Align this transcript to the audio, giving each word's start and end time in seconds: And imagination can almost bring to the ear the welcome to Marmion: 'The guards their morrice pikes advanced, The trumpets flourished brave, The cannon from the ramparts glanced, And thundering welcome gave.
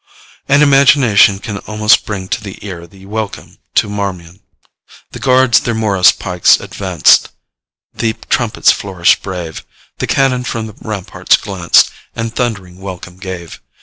And 0.49 0.63
imagination 0.63 1.37
can 1.37 1.59
almost 1.67 2.07
bring 2.07 2.27
to 2.29 2.43
the 2.43 2.57
ear 2.65 2.87
the 2.87 3.05
welcome 3.05 3.59
to 3.75 3.87
Marmion: 3.87 4.39
'The 5.11 5.19
guards 5.19 5.59
their 5.59 5.75
morrice 5.75 6.11
pikes 6.11 6.59
advanced, 6.59 7.29
The 7.93 8.13
trumpets 8.27 8.71
flourished 8.71 9.21
brave, 9.21 9.63
The 9.99 10.07
cannon 10.07 10.43
from 10.43 10.65
the 10.65 10.73
ramparts 10.81 11.37
glanced, 11.37 11.91
And 12.15 12.33
thundering 12.35 12.79
welcome 12.79 13.17
gave. 13.17 13.61